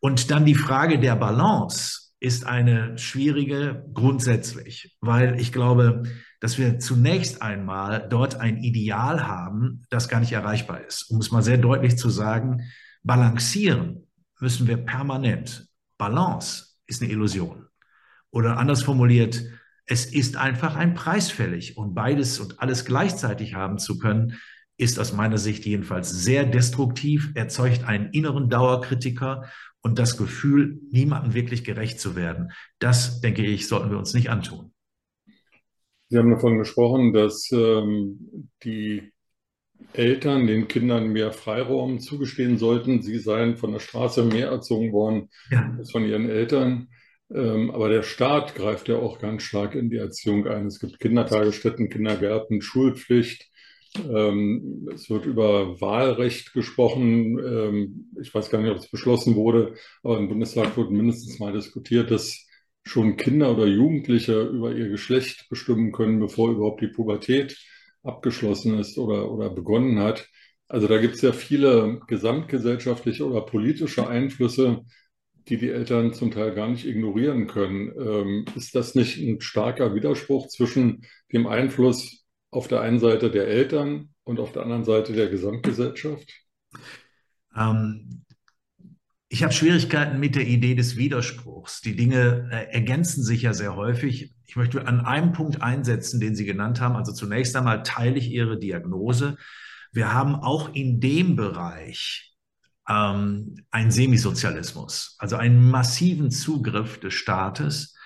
Und 0.00 0.30
dann 0.32 0.44
die 0.44 0.56
Frage 0.56 0.98
der 0.98 1.14
Balance 1.14 2.10
ist 2.18 2.46
eine 2.46 2.98
schwierige 2.98 3.86
grundsätzlich, 3.94 4.96
weil 5.00 5.38
ich 5.38 5.52
glaube, 5.52 6.02
dass 6.40 6.58
wir 6.58 6.80
zunächst 6.80 7.42
einmal 7.42 8.08
dort 8.08 8.34
ein 8.34 8.58
Ideal 8.58 9.26
haben, 9.28 9.84
das 9.88 10.08
gar 10.08 10.18
nicht 10.18 10.32
erreichbar 10.32 10.84
ist. 10.84 11.10
Um 11.10 11.20
es 11.20 11.30
mal 11.30 11.42
sehr 11.42 11.58
deutlich 11.58 11.96
zu 11.96 12.10
sagen, 12.10 12.62
balancieren 13.04 14.08
müssen 14.40 14.66
wir 14.66 14.78
permanent. 14.78 15.68
Balance 15.96 16.76
ist 16.88 17.02
eine 17.02 17.12
Illusion. 17.12 17.66
Oder 18.32 18.58
anders 18.58 18.82
formuliert, 18.82 19.44
es 19.86 20.06
ist 20.06 20.36
einfach 20.36 20.74
ein 20.74 20.94
Preis 20.94 21.30
fällig 21.30 21.76
und 21.76 21.94
beides 21.94 22.40
und 22.40 22.60
alles 22.60 22.84
gleichzeitig 22.84 23.54
haben 23.54 23.78
zu 23.78 23.98
können, 23.98 24.40
ist 24.76 24.98
aus 24.98 25.12
meiner 25.12 25.38
Sicht 25.38 25.64
jedenfalls 25.66 26.10
sehr 26.10 26.44
destruktiv, 26.44 27.30
erzeugt 27.34 27.84
einen 27.84 28.10
inneren 28.10 28.48
Dauerkritiker 28.48 29.44
und 29.82 29.98
das 29.98 30.16
Gefühl, 30.16 30.80
niemandem 30.90 31.34
wirklich 31.34 31.64
gerecht 31.64 32.00
zu 32.00 32.16
werden. 32.16 32.52
Das, 32.78 33.20
denke 33.20 33.44
ich, 33.44 33.68
sollten 33.68 33.90
wir 33.90 33.98
uns 33.98 34.14
nicht 34.14 34.30
antun. 34.30 34.72
Sie 36.08 36.18
haben 36.18 36.30
davon 36.30 36.58
gesprochen, 36.58 37.12
dass 37.12 37.50
ähm, 37.52 38.50
die 38.62 39.12
Eltern 39.92 40.46
den 40.46 40.68
Kindern 40.68 41.08
mehr 41.08 41.32
Freiraum 41.32 42.00
zugestehen 42.00 42.58
sollten. 42.58 43.02
Sie 43.02 43.18
seien 43.18 43.56
von 43.56 43.72
der 43.72 43.80
Straße 43.80 44.24
mehr 44.24 44.48
erzogen 44.48 44.92
worden 44.92 45.30
ja. 45.50 45.74
als 45.78 45.90
von 45.90 46.04
ihren 46.04 46.28
Eltern. 46.28 46.88
Ähm, 47.32 47.70
aber 47.70 47.88
der 47.88 48.02
Staat 48.02 48.54
greift 48.54 48.88
ja 48.88 48.96
auch 48.96 49.18
ganz 49.18 49.42
stark 49.42 49.74
in 49.74 49.90
die 49.90 49.96
Erziehung 49.96 50.46
ein. 50.46 50.66
Es 50.66 50.78
gibt 50.78 51.00
Kindertagesstätten, 51.00 51.88
Kindergärten, 51.88 52.60
Schulpflicht. 52.60 53.50
Ähm, 53.98 54.88
es 54.94 55.08
wird 55.08 55.26
über 55.26 55.80
Wahlrecht 55.80 56.52
gesprochen. 56.52 57.38
Ähm, 57.38 58.10
ich 58.20 58.34
weiß 58.34 58.50
gar 58.50 58.60
nicht, 58.60 58.70
ob 58.70 58.78
es 58.78 58.90
beschlossen 58.90 59.36
wurde, 59.36 59.74
aber 60.02 60.18
im 60.18 60.28
Bundestag 60.28 60.76
wurde 60.76 60.92
mindestens 60.92 61.38
mal 61.38 61.52
diskutiert, 61.52 62.10
dass 62.10 62.46
schon 62.84 63.16
Kinder 63.16 63.52
oder 63.52 63.66
Jugendliche 63.66 64.42
über 64.42 64.72
ihr 64.72 64.88
Geschlecht 64.88 65.48
bestimmen 65.48 65.92
können, 65.92 66.20
bevor 66.20 66.50
überhaupt 66.50 66.80
die 66.82 66.88
Pubertät 66.88 67.56
abgeschlossen 68.02 68.78
ist 68.78 68.98
oder, 68.98 69.30
oder 69.30 69.50
begonnen 69.50 70.00
hat. 70.00 70.28
Also 70.68 70.88
da 70.88 70.98
gibt 70.98 71.14
es 71.16 71.22
ja 71.22 71.32
viele 71.32 72.00
gesamtgesellschaftliche 72.08 73.26
oder 73.26 73.42
politische 73.42 74.06
Einflüsse, 74.08 74.82
die 75.48 75.56
die 75.58 75.70
Eltern 75.70 76.12
zum 76.14 76.30
Teil 76.30 76.54
gar 76.54 76.68
nicht 76.68 76.86
ignorieren 76.86 77.46
können. 77.46 77.92
Ähm, 77.98 78.44
ist 78.56 78.74
das 78.74 78.94
nicht 78.94 79.18
ein 79.18 79.40
starker 79.40 79.94
Widerspruch 79.94 80.48
zwischen 80.48 81.06
dem 81.32 81.46
Einfluss 81.46 82.23
auf 82.54 82.68
der 82.68 82.80
einen 82.80 83.00
Seite 83.00 83.30
der 83.30 83.48
Eltern 83.48 84.10
und 84.22 84.38
auf 84.38 84.52
der 84.52 84.62
anderen 84.62 84.84
Seite 84.84 85.12
der 85.12 85.28
Gesamtgesellschaft? 85.28 86.32
Ähm, 87.56 88.24
ich 89.28 89.42
habe 89.42 89.52
Schwierigkeiten 89.52 90.20
mit 90.20 90.36
der 90.36 90.46
Idee 90.46 90.76
des 90.76 90.96
Widerspruchs. 90.96 91.80
Die 91.80 91.96
Dinge 91.96 92.48
äh, 92.52 92.72
ergänzen 92.72 93.24
sich 93.24 93.42
ja 93.42 93.52
sehr 93.52 93.74
häufig. 93.74 94.34
Ich 94.46 94.54
möchte 94.54 94.86
an 94.86 95.00
einem 95.00 95.32
Punkt 95.32 95.62
einsetzen, 95.62 96.20
den 96.20 96.36
Sie 96.36 96.44
genannt 96.44 96.80
haben. 96.80 96.94
Also 96.94 97.12
zunächst 97.12 97.56
einmal 97.56 97.82
teile 97.82 98.16
ich 98.16 98.30
Ihre 98.30 98.58
Diagnose. 98.58 99.36
Wir 99.92 100.12
haben 100.12 100.36
auch 100.36 100.72
in 100.74 101.00
dem 101.00 101.34
Bereich 101.34 102.36
ähm, 102.88 103.56
einen 103.72 103.90
Semisozialismus, 103.90 105.16
also 105.18 105.36
einen 105.36 105.70
massiven 105.70 106.30
Zugriff 106.30 107.00
des 107.00 107.14
Staates 107.14 107.96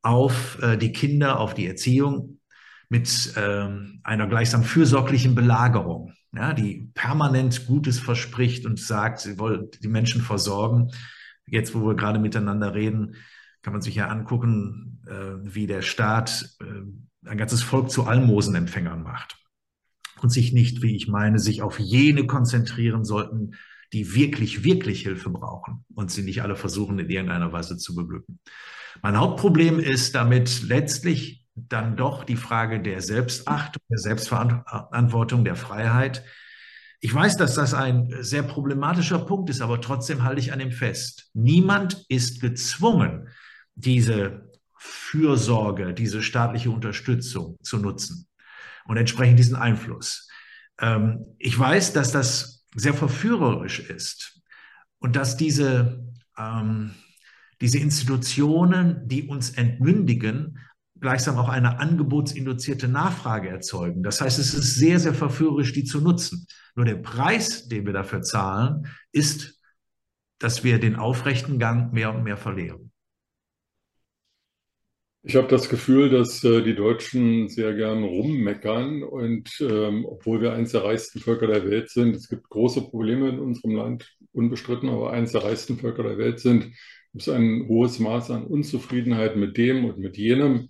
auf 0.00 0.58
äh, 0.62 0.78
die 0.78 0.92
Kinder, 0.92 1.40
auf 1.40 1.52
die 1.52 1.66
Erziehung 1.66 2.40
mit 2.88 3.32
ähm, 3.36 4.00
einer 4.02 4.26
gleichsam 4.26 4.62
fürsorglichen 4.62 5.34
Belagerung, 5.34 6.12
ja, 6.34 6.52
die 6.52 6.90
permanent 6.94 7.66
Gutes 7.66 7.98
verspricht 7.98 8.66
und 8.66 8.78
sagt, 8.78 9.20
sie 9.20 9.38
wollen 9.38 9.68
die 9.82 9.88
Menschen 9.88 10.22
versorgen. 10.22 10.90
Jetzt, 11.46 11.74
wo 11.74 11.86
wir 11.86 11.94
gerade 11.94 12.18
miteinander 12.18 12.74
reden, 12.74 13.16
kann 13.62 13.72
man 13.72 13.82
sich 13.82 13.94
ja 13.94 14.08
angucken, 14.08 15.02
äh, 15.06 15.54
wie 15.54 15.66
der 15.66 15.82
Staat 15.82 16.56
äh, 16.60 17.28
ein 17.28 17.38
ganzes 17.38 17.62
Volk 17.62 17.90
zu 17.90 18.04
Almosenempfängern 18.04 19.02
macht 19.02 19.36
und 20.20 20.30
sich 20.30 20.52
nicht, 20.52 20.82
wie 20.82 20.96
ich 20.96 21.08
meine, 21.08 21.38
sich 21.38 21.62
auf 21.62 21.78
jene 21.78 22.26
konzentrieren 22.26 23.04
sollten, 23.04 23.52
die 23.92 24.14
wirklich, 24.14 24.64
wirklich 24.64 25.02
Hilfe 25.02 25.30
brauchen 25.30 25.84
und 25.94 26.10
sie 26.10 26.22
nicht 26.22 26.42
alle 26.42 26.56
versuchen, 26.56 26.98
in 26.98 27.08
irgendeiner 27.08 27.52
Weise 27.52 27.76
zu 27.76 27.94
beglücken. 27.94 28.40
Mein 29.02 29.18
Hauptproblem 29.18 29.78
ist 29.78 30.14
damit 30.14 30.62
letztlich 30.62 31.43
dann 31.54 31.96
doch 31.96 32.24
die 32.24 32.36
Frage 32.36 32.80
der 32.80 33.00
Selbstachtung, 33.00 33.82
der 33.88 33.98
Selbstverantwortung, 33.98 35.44
der 35.44 35.56
Freiheit. 35.56 36.24
Ich 37.00 37.14
weiß, 37.14 37.36
dass 37.36 37.54
das 37.54 37.74
ein 37.74 38.08
sehr 38.20 38.42
problematischer 38.42 39.18
Punkt 39.18 39.50
ist, 39.50 39.60
aber 39.60 39.80
trotzdem 39.80 40.22
halte 40.22 40.40
ich 40.40 40.52
an 40.52 40.60
ihm 40.60 40.72
fest. 40.72 41.30
Niemand 41.34 42.04
ist 42.08 42.40
gezwungen, 42.40 43.28
diese 43.74 44.50
Fürsorge, 44.76 45.94
diese 45.94 46.22
staatliche 46.22 46.70
Unterstützung 46.70 47.56
zu 47.62 47.78
nutzen 47.78 48.26
und 48.86 48.96
entsprechend 48.96 49.38
diesen 49.38 49.56
Einfluss. 49.56 50.28
Ähm, 50.80 51.24
ich 51.38 51.58
weiß, 51.58 51.92
dass 51.92 52.12
das 52.12 52.66
sehr 52.74 52.94
verführerisch 52.94 53.78
ist 53.78 54.42
und 54.98 55.16
dass 55.16 55.36
diese, 55.36 56.04
ähm, 56.36 56.94
diese 57.60 57.78
Institutionen, 57.78 59.06
die 59.06 59.28
uns 59.28 59.50
entmündigen, 59.50 60.58
gleichsam 61.04 61.36
auch 61.36 61.50
eine 61.50 61.80
angebotsinduzierte 61.80 62.88
Nachfrage 62.88 63.50
erzeugen. 63.50 64.02
Das 64.02 64.22
heißt, 64.22 64.38
es 64.38 64.54
ist 64.54 64.76
sehr, 64.76 64.98
sehr 64.98 65.12
verführerisch, 65.12 65.74
die 65.74 65.84
zu 65.84 66.00
nutzen. 66.00 66.46
Nur 66.74 66.86
der 66.86 66.96
Preis, 66.96 67.68
den 67.68 67.84
wir 67.84 67.92
dafür 67.92 68.22
zahlen, 68.22 68.86
ist, 69.12 69.60
dass 70.38 70.64
wir 70.64 70.78
den 70.78 70.96
aufrechten 70.96 71.58
Gang 71.58 71.92
mehr 71.92 72.14
und 72.14 72.24
mehr 72.24 72.38
verlieren. 72.38 72.90
Ich 75.22 75.36
habe 75.36 75.48
das 75.48 75.68
Gefühl, 75.68 76.08
dass 76.08 76.42
äh, 76.42 76.62
die 76.62 76.74
Deutschen 76.74 77.50
sehr 77.50 77.74
gern 77.74 78.02
rummeckern 78.02 79.02
und 79.02 79.50
ähm, 79.60 80.06
obwohl 80.06 80.40
wir 80.40 80.54
eines 80.54 80.72
der 80.72 80.84
reichsten 80.84 81.20
Völker 81.20 81.48
der 81.48 81.68
Welt 81.68 81.90
sind, 81.90 82.16
es 82.16 82.30
gibt 82.30 82.48
große 82.48 82.80
Probleme 82.80 83.28
in 83.28 83.40
unserem 83.40 83.76
Land, 83.76 84.16
unbestritten, 84.32 84.88
aber 84.88 85.12
eines 85.12 85.32
der 85.32 85.44
reichsten 85.44 85.76
Völker 85.76 86.02
der 86.02 86.16
Welt 86.16 86.40
sind, 86.40 86.72
es 87.14 87.28
ein 87.28 87.66
hohes 87.68 87.98
Maß 87.98 88.30
an 88.30 88.46
Unzufriedenheit 88.46 89.36
mit 89.36 89.56
dem 89.56 89.84
und 89.84 89.98
mit 89.98 90.16
jenem. 90.16 90.68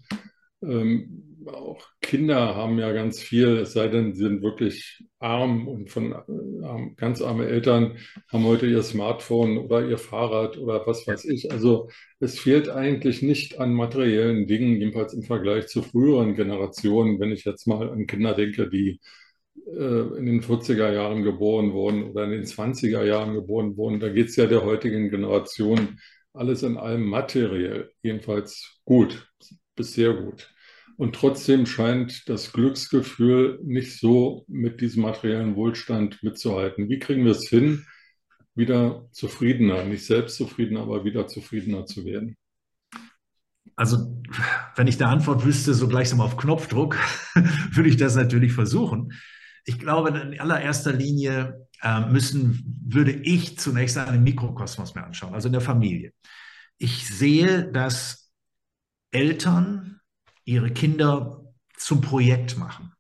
Ähm, 0.62 1.24
auch 1.46 1.86
Kinder 2.00 2.54
haben 2.54 2.78
ja 2.78 2.92
ganz 2.92 3.20
viel, 3.20 3.58
es 3.58 3.72
sei 3.72 3.88
denn, 3.88 4.14
sie 4.14 4.22
sind 4.22 4.42
wirklich 4.42 5.02
arm 5.18 5.68
und 5.68 5.90
von 5.90 6.12
äh, 6.12 6.94
ganz 6.96 7.22
arme 7.22 7.46
Eltern 7.46 7.96
haben 8.30 8.44
heute 8.44 8.66
ihr 8.66 8.82
Smartphone 8.82 9.58
oder 9.58 9.86
ihr 9.86 9.98
Fahrrad 9.98 10.58
oder 10.58 10.86
was 10.86 11.06
weiß 11.06 11.24
ich. 11.26 11.50
Also 11.52 11.90
es 12.20 12.38
fehlt 12.38 12.68
eigentlich 12.68 13.22
nicht 13.22 13.58
an 13.58 13.74
materiellen 13.74 14.46
Dingen, 14.46 14.80
jedenfalls 14.80 15.14
im 15.14 15.22
Vergleich 15.22 15.66
zu 15.66 15.82
früheren 15.82 16.34
Generationen, 16.34 17.20
wenn 17.20 17.32
ich 17.32 17.44
jetzt 17.44 17.66
mal 17.66 17.90
an 17.90 18.06
Kinder 18.06 18.34
denke, 18.34 18.68
die 18.68 19.00
äh, 19.66 20.18
in 20.18 20.26
den 20.26 20.42
40er 20.42 20.92
Jahren 20.92 21.22
geboren 21.22 21.72
wurden 21.72 22.04
oder 22.04 22.24
in 22.24 22.30
den 22.30 22.44
20er 22.44 23.04
Jahren 23.04 23.34
geboren 23.34 23.76
wurden. 23.76 24.00
Da 24.00 24.08
geht 24.08 24.28
es 24.28 24.36
ja 24.36 24.46
der 24.46 24.64
heutigen 24.64 25.10
Generation 25.10 25.98
alles 26.34 26.62
in 26.62 26.76
allem 26.76 27.04
materiell, 27.04 27.90
jedenfalls 28.02 28.80
gut, 28.84 29.28
bis 29.76 29.94
sehr 29.94 30.12
gut. 30.12 30.52
Und 30.96 31.14
trotzdem 31.14 31.66
scheint 31.66 32.28
das 32.28 32.52
Glücksgefühl 32.52 33.58
nicht 33.62 33.98
so 33.98 34.44
mit 34.48 34.80
diesem 34.80 35.02
materiellen 35.02 35.56
Wohlstand 35.56 36.22
mitzuhalten. 36.22 36.88
Wie 36.88 36.98
kriegen 36.98 37.24
wir 37.24 37.32
es 37.32 37.48
hin, 37.48 37.86
wieder 38.54 39.08
zufriedener, 39.10 39.84
nicht 39.84 40.06
selbstzufriedener, 40.06 40.82
aber 40.82 41.04
wieder 41.04 41.26
zufriedener 41.26 41.86
zu 41.86 42.04
werden? 42.04 42.36
Also, 43.76 44.22
wenn 44.76 44.86
ich 44.86 45.02
eine 45.02 45.10
Antwort 45.10 45.44
wüsste, 45.44 45.74
so 45.74 45.88
gleichsam 45.88 46.20
auf 46.20 46.36
Knopfdruck, 46.36 46.96
würde 47.72 47.88
ich 47.88 47.96
das 47.96 48.14
natürlich 48.14 48.52
versuchen. 48.52 49.12
Ich 49.64 49.80
glaube, 49.80 50.10
in 50.10 50.38
allererster 50.38 50.92
Linie 50.92 51.66
müssen, 52.10 52.80
würde 52.86 53.12
ich 53.12 53.58
zunächst 53.58 53.98
einen 53.98 54.24
Mikrokosmos 54.24 54.94
mir 54.94 55.04
anschauen, 55.04 55.34
also 55.34 55.48
in 55.48 55.52
der 55.52 55.60
Familie. 55.60 56.12
Ich 56.78 57.08
sehe, 57.08 57.70
dass 57.70 58.32
Eltern 59.10 60.00
ihre 60.44 60.70
Kinder 60.70 61.44
zum 61.76 62.00
Projekt 62.00 62.56
machen. 62.56 62.92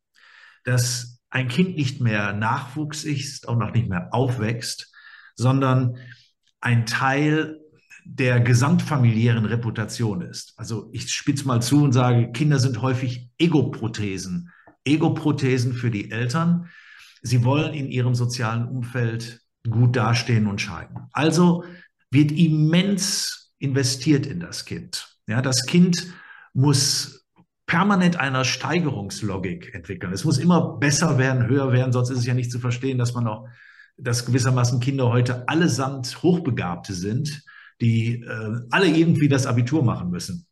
Dass 0.64 1.20
ein 1.30 1.48
Kind 1.48 1.76
nicht 1.76 2.00
mehr 2.00 2.32
Nachwuchs 2.32 3.04
ist, 3.04 3.48
auch 3.48 3.56
noch 3.56 3.72
nicht 3.72 3.88
mehr 3.88 4.12
aufwächst, 4.12 4.92
sondern 5.34 5.98
ein 6.60 6.86
Teil 6.86 7.60
der 8.04 8.40
gesamtfamiliären 8.40 9.46
Reputation 9.46 10.20
ist. 10.20 10.52
Also 10.58 10.90
ich 10.92 11.10
spitze 11.10 11.46
mal 11.46 11.60
zu 11.60 11.82
und 11.82 11.92
sage, 11.92 12.30
Kinder 12.32 12.58
sind 12.58 12.82
häufig 12.82 13.30
Egoprothesen. 13.38 14.50
Egoprothesen 14.84 15.72
für 15.72 15.90
die 15.90 16.10
Eltern. 16.10 16.70
Sie 17.26 17.42
wollen 17.42 17.72
in 17.72 17.90
ihrem 17.90 18.14
sozialen 18.14 18.68
Umfeld 18.68 19.40
gut 19.68 19.96
dastehen 19.96 20.46
und 20.46 20.60
scheiden. 20.60 21.08
Also 21.12 21.64
wird 22.10 22.30
immens 22.30 23.54
investiert 23.58 24.26
in 24.26 24.40
das 24.40 24.66
Kind. 24.66 25.08
Ja, 25.26 25.40
das 25.40 25.64
Kind 25.64 26.12
muss 26.52 27.24
permanent 27.66 28.16
einer 28.16 28.44
Steigerungslogik 28.44 29.74
entwickeln. 29.74 30.12
Es 30.12 30.24
muss 30.24 30.36
immer 30.36 30.76
besser 30.76 31.16
werden, 31.16 31.48
höher 31.48 31.72
werden, 31.72 31.92
sonst 31.92 32.10
ist 32.10 32.18
es 32.18 32.26
ja 32.26 32.34
nicht 32.34 32.52
zu 32.52 32.58
verstehen, 32.58 32.98
dass 32.98 33.14
man 33.14 33.26
auch, 33.26 33.48
dass 33.96 34.26
gewissermaßen 34.26 34.80
Kinder 34.80 35.08
heute 35.08 35.48
allesamt 35.48 36.22
Hochbegabte 36.22 36.92
sind, 36.92 37.42
die 37.80 38.22
äh, 38.22 38.60
alle 38.70 38.88
irgendwie 38.88 39.28
das 39.28 39.46
Abitur 39.46 39.82
machen 39.82 40.10
müssen. 40.10 40.46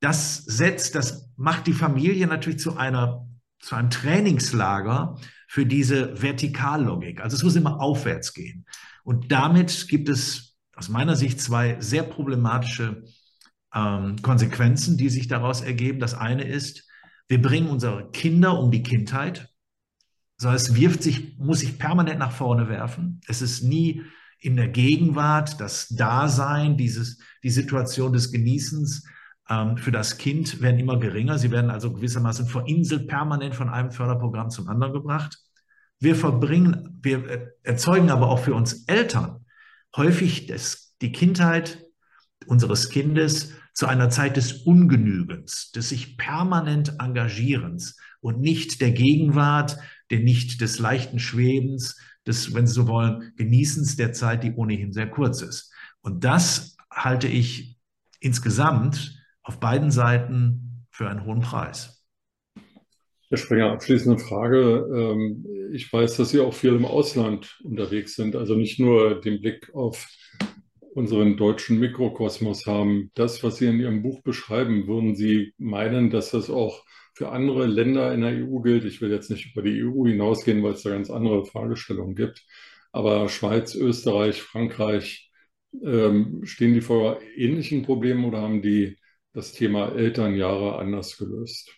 Das 0.00 0.38
setzt, 0.38 0.96
das 0.96 1.30
macht 1.36 1.68
die 1.68 1.72
Familie 1.72 2.26
natürlich 2.26 2.58
zu 2.58 2.76
einer, 2.76 3.28
zu 3.60 3.76
einem 3.76 3.90
Trainingslager 3.90 5.20
für 5.50 5.66
diese 5.66 6.22
Vertikallogik. 6.22 7.20
Also 7.20 7.36
es 7.36 7.42
muss 7.42 7.56
immer 7.56 7.80
aufwärts 7.80 8.34
gehen. 8.34 8.66
Und 9.02 9.32
damit 9.32 9.88
gibt 9.88 10.08
es 10.08 10.56
aus 10.76 10.88
meiner 10.88 11.16
Sicht 11.16 11.40
zwei 11.40 11.76
sehr 11.80 12.04
problematische 12.04 13.02
ähm, 13.74 14.22
Konsequenzen, 14.22 14.96
die 14.96 15.08
sich 15.08 15.26
daraus 15.26 15.60
ergeben. 15.60 15.98
Das 15.98 16.14
eine 16.14 16.44
ist, 16.44 16.88
wir 17.26 17.42
bringen 17.42 17.68
unsere 17.68 18.12
Kinder 18.12 18.60
um 18.60 18.70
die 18.70 18.84
Kindheit. 18.84 19.52
Das 20.38 20.52
heißt, 20.52 20.76
wirft 20.76 21.02
sich, 21.02 21.36
muss 21.36 21.58
sich 21.58 21.80
permanent 21.80 22.20
nach 22.20 22.30
vorne 22.30 22.68
werfen. 22.68 23.20
Es 23.26 23.42
ist 23.42 23.64
nie 23.64 24.04
in 24.38 24.54
der 24.54 24.68
Gegenwart, 24.68 25.60
das 25.60 25.88
Dasein, 25.88 26.76
dieses, 26.76 27.18
die 27.42 27.50
Situation 27.50 28.12
des 28.12 28.30
Genießens 28.30 29.04
für 29.76 29.90
das 29.90 30.16
Kind 30.16 30.60
werden 30.62 30.78
immer 30.78 31.00
geringer. 31.00 31.36
Sie 31.36 31.50
werden 31.50 31.70
also 31.70 31.92
gewissermaßen 31.92 32.46
verinselt 32.46 33.08
permanent 33.08 33.56
von 33.56 33.68
einem 33.68 33.90
Förderprogramm 33.90 34.48
zum 34.48 34.68
anderen 34.68 34.92
gebracht. 34.92 35.38
Wir 35.98 36.14
verbringen, 36.14 37.00
wir 37.02 37.54
erzeugen 37.64 38.10
aber 38.10 38.28
auch 38.28 38.38
für 38.38 38.54
uns 38.54 38.84
Eltern 38.84 39.44
häufig 39.96 40.46
das, 40.46 40.94
die 41.02 41.12
Kindheit 41.12 41.84
unseres 42.46 42.88
Kindes 42.90 43.52
zu 43.74 43.86
einer 43.86 44.10
Zeit 44.10 44.36
des 44.36 44.62
Ungenügens, 44.62 45.72
des 45.72 45.88
sich 45.90 46.16
permanent 46.16 46.94
Engagierens 47.00 47.96
und 48.20 48.40
nicht 48.40 48.80
der 48.80 48.92
Gegenwart, 48.92 49.78
der 50.10 50.20
nicht 50.20 50.60
des 50.60 50.78
leichten 50.78 51.18
Schwebens, 51.18 51.98
des, 52.26 52.54
wenn 52.54 52.66
Sie 52.66 52.74
so 52.74 52.88
wollen, 52.88 53.32
Genießens 53.36 53.96
der 53.96 54.12
Zeit, 54.12 54.42
die 54.44 54.52
ohnehin 54.52 54.92
sehr 54.92 55.08
kurz 55.08 55.42
ist. 55.42 55.72
Und 56.02 56.24
das 56.24 56.76
halte 56.90 57.28
ich 57.28 57.78
insgesamt 58.20 59.19
auf 59.50 59.58
beiden 59.58 59.90
Seiten 59.90 60.86
für 60.92 61.08
einen 61.08 61.24
hohen 61.24 61.40
Preis. 61.40 62.06
Herr 63.30 63.36
Springer, 63.36 63.72
abschließende 63.72 64.22
Frage. 64.22 64.86
Ähm, 64.94 65.44
ich 65.72 65.92
weiß, 65.92 66.18
dass 66.18 66.30
Sie 66.30 66.38
auch 66.38 66.54
viel 66.54 66.72
im 66.72 66.84
Ausland 66.84 67.58
unterwegs 67.64 68.14
sind, 68.14 68.36
also 68.36 68.54
nicht 68.54 68.78
nur 68.78 69.20
den 69.20 69.40
Blick 69.40 69.74
auf 69.74 70.06
unseren 70.94 71.36
deutschen 71.36 71.80
Mikrokosmos 71.80 72.66
haben. 72.66 73.10
Das, 73.14 73.42
was 73.42 73.56
Sie 73.56 73.66
in 73.66 73.80
Ihrem 73.80 74.04
Buch 74.04 74.22
beschreiben, 74.22 74.86
würden 74.86 75.16
Sie 75.16 75.52
meinen, 75.58 76.10
dass 76.10 76.30
das 76.30 76.48
auch 76.48 76.84
für 77.14 77.30
andere 77.30 77.66
Länder 77.66 78.14
in 78.14 78.20
der 78.20 78.46
EU 78.46 78.60
gilt? 78.60 78.84
Ich 78.84 79.00
will 79.00 79.10
jetzt 79.10 79.30
nicht 79.30 79.50
über 79.50 79.62
die 79.62 79.82
EU 79.82 80.06
hinausgehen, 80.06 80.62
weil 80.62 80.74
es 80.74 80.84
da 80.84 80.90
ganz 80.90 81.10
andere 81.10 81.44
Fragestellungen 81.44 82.14
gibt. 82.14 82.46
Aber 82.92 83.28
Schweiz, 83.28 83.74
Österreich, 83.74 84.42
Frankreich, 84.42 85.28
ähm, 85.84 86.42
stehen 86.44 86.74
die 86.74 86.82
vor 86.82 87.18
ähnlichen 87.34 87.82
Problemen 87.82 88.24
oder 88.24 88.42
haben 88.42 88.62
die 88.62 88.99
das 89.32 89.52
Thema 89.52 89.92
Elternjahre 89.92 90.78
anders 90.78 91.16
gelöst? 91.16 91.70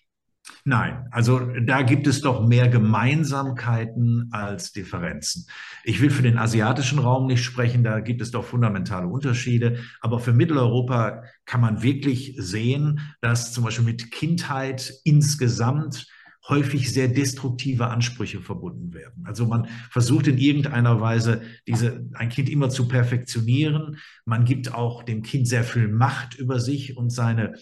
Nein, 0.65 1.07
also 1.11 1.41
da 1.65 1.83
gibt 1.83 2.07
es 2.07 2.21
doch 2.21 2.47
mehr 2.47 2.69
Gemeinsamkeiten 2.69 4.29
als 4.33 4.73
Differenzen. 4.73 5.47
Ich 5.85 6.01
will 6.01 6.11
für 6.11 6.23
den 6.23 6.39
asiatischen 6.39 6.99
Raum 6.99 7.27
nicht 7.27 7.45
sprechen, 7.45 7.85
da 7.85 8.01
gibt 8.01 8.21
es 8.21 8.33
doch 8.33 8.45
fundamentale 8.45 9.07
Unterschiede. 9.07 9.79
Aber 10.01 10.19
für 10.19 10.33
Mitteleuropa 10.33 11.23
kann 11.47 11.61
man 11.61 11.83
wirklich 11.83 12.35
sehen, 12.39 13.01
dass 13.21 13.53
zum 13.53 13.65
Beispiel 13.65 13.85
mit 13.85 14.11
Kindheit 14.11 14.93
insgesamt 15.05 16.07
häufig 16.49 16.93
sehr 16.93 17.09
destruktive 17.09 17.89
Ansprüche 17.89 18.41
verbunden 18.41 18.93
werden. 18.93 19.25
Also 19.27 19.47
man 19.47 19.69
versucht 19.91 20.27
in 20.27 20.39
irgendeiner 20.39 21.01
Weise 21.01 21.43
diese, 21.67 22.05
ein 22.15 22.31
Kind 22.31 22.49
immer 22.49 22.69
zu 22.69 22.89
perfektionieren. 22.89 23.99
Man 24.25 24.45
gibt 24.45 24.75
auch 24.75 25.05
dem 25.05 25.23
Kind 25.23 25.47
sehr 25.47 25.65
viel 25.65 25.89
Macht 25.89 26.35
über 26.35 26.59
sich 26.59 26.97
und 26.97 27.11
seine, 27.11 27.55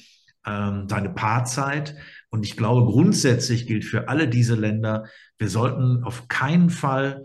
ähm, 0.46 0.88
seine 0.88 1.10
Paarzeit. 1.10 1.94
Und 2.30 2.46
ich 2.46 2.56
glaube, 2.56 2.90
grundsätzlich 2.90 3.66
gilt 3.66 3.84
für 3.84 4.08
alle 4.08 4.28
diese 4.28 4.54
Länder, 4.54 5.04
wir 5.38 5.48
sollten 5.48 6.02
auf 6.02 6.28
keinen 6.28 6.70
Fall 6.70 7.24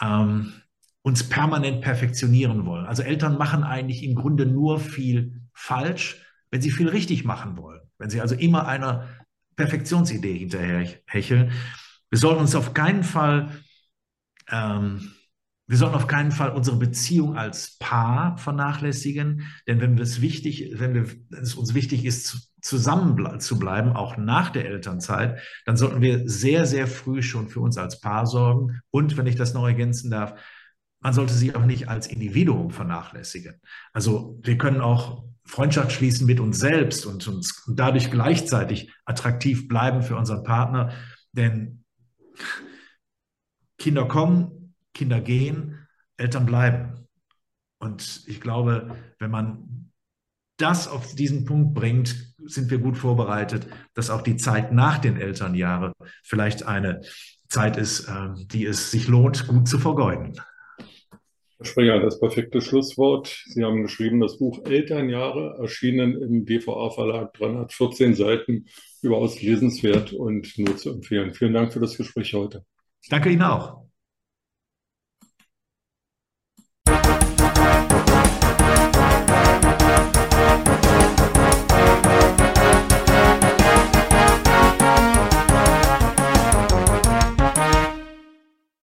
ähm, 0.00 0.52
uns 1.02 1.24
permanent 1.24 1.80
perfektionieren 1.80 2.66
wollen. 2.66 2.86
Also 2.86 3.02
Eltern 3.02 3.38
machen 3.38 3.64
eigentlich 3.64 4.02
im 4.02 4.14
Grunde 4.14 4.46
nur 4.46 4.78
viel 4.78 5.40
falsch, 5.54 6.22
wenn 6.50 6.60
sie 6.60 6.70
viel 6.70 6.88
richtig 6.88 7.24
machen 7.24 7.56
wollen. 7.56 7.80
Wenn 7.98 8.10
sie 8.10 8.20
also 8.20 8.34
immer 8.34 8.66
einer 8.66 9.08
Perfektionsidee 9.56 10.38
hinterher 10.38 10.86
hecheln. 11.06 11.52
Wir 12.10 12.18
sollten 12.18 12.40
uns 12.40 12.54
auf 12.54 12.74
keinen 12.74 13.04
Fall 13.04 13.50
ähm, 14.50 15.12
wir 15.72 15.78
sollten 15.78 15.94
auf 15.94 16.06
keinen 16.06 16.32
Fall 16.32 16.50
unsere 16.50 16.76
Beziehung 16.76 17.36
als 17.38 17.78
Paar 17.78 18.36
vernachlässigen, 18.36 19.46
denn 19.66 19.80
wenn 19.80 19.96
es 19.96 20.20
wichtig, 20.20 20.72
wenn 20.74 20.92
wir, 20.92 21.06
wenn 21.30 21.42
es 21.42 21.54
uns 21.54 21.72
wichtig 21.72 22.04
ist, 22.04 22.52
zusammen 22.60 23.40
zu 23.40 23.58
bleiben, 23.58 23.92
auch 23.92 24.18
nach 24.18 24.50
der 24.50 24.66
Elternzeit, 24.66 25.40
dann 25.64 25.78
sollten 25.78 26.02
wir 26.02 26.28
sehr, 26.28 26.66
sehr 26.66 26.86
früh 26.86 27.22
schon 27.22 27.48
für 27.48 27.60
uns 27.60 27.78
als 27.78 28.00
Paar 28.00 28.26
sorgen. 28.26 28.80
Und 28.90 29.16
wenn 29.16 29.26
ich 29.26 29.36
das 29.36 29.54
noch 29.54 29.66
ergänzen 29.66 30.10
darf, 30.10 30.34
man 31.00 31.14
sollte 31.14 31.32
sie 31.32 31.54
auch 31.54 31.64
nicht 31.64 31.88
als 31.88 32.06
Individuum 32.06 32.70
vernachlässigen. 32.70 33.60
Also 33.92 34.38
wir 34.42 34.58
können 34.58 34.82
auch 34.82 35.24
Freundschaft 35.44 35.92
schließen 35.92 36.26
mit 36.26 36.40
uns 36.40 36.58
selbst 36.58 37.04
und 37.06 37.26
uns 37.28 37.64
dadurch 37.68 38.10
gleichzeitig 38.10 38.92
attraktiv 39.04 39.68
bleiben 39.68 40.02
für 40.02 40.16
unseren 40.16 40.44
Partner, 40.44 40.92
denn 41.32 41.84
Kinder 43.78 44.06
kommen, 44.06 44.74
Kinder 44.94 45.20
gehen, 45.20 45.86
Eltern 46.16 46.46
bleiben. 46.46 47.08
Und 47.78 48.22
ich 48.26 48.40
glaube, 48.40 48.96
wenn 49.18 49.30
man 49.30 49.90
das 50.56 50.86
auf 50.86 51.14
diesen 51.16 51.44
Punkt 51.44 51.74
bringt, 51.74 52.34
sind 52.44 52.70
wir 52.70 52.78
gut 52.78 52.96
vorbereitet, 52.96 53.66
dass 53.94 54.10
auch 54.10 54.22
die 54.22 54.36
Zeit 54.36 54.72
nach 54.72 54.98
den 54.98 55.16
Elternjahren 55.16 55.92
vielleicht 56.22 56.64
eine 56.64 57.00
Zeit 57.48 57.76
ist, 57.76 58.08
ähm, 58.08 58.46
die 58.48 58.64
es 58.64 58.90
sich 58.90 59.08
lohnt, 59.08 59.48
gut 59.48 59.68
zu 59.68 59.78
vergeuden. 59.78 60.40
Herr 61.62 61.66
Springer, 61.66 62.00
das 62.00 62.18
perfekte 62.18 62.60
Schlusswort. 62.60 63.44
Sie 63.46 63.62
haben 63.62 63.82
geschrieben, 63.82 64.18
das 64.18 64.36
Buch 64.36 64.64
Elternjahre, 64.64 65.58
erschienen 65.60 66.20
im 66.20 66.44
DVA-Verlag, 66.44 67.34
314 67.34 68.16
Seiten, 68.16 68.66
überaus 69.00 69.40
lesenswert 69.40 70.12
und 70.12 70.58
nur 70.58 70.76
zu 70.76 70.90
empfehlen. 70.90 71.34
Vielen 71.34 71.52
Dank 71.52 71.72
für 71.72 71.78
das 71.78 71.96
Gespräch 71.96 72.34
heute. 72.34 72.64
Danke 73.08 73.30
Ihnen 73.30 73.42
auch. 73.42 73.84